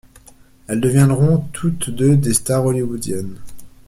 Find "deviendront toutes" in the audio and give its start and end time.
0.81-1.91